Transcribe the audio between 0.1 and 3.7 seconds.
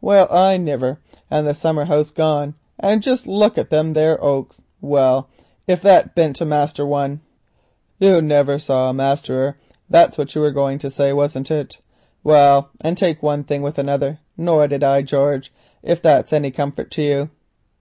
I niver, and the summer house gone, and jist look at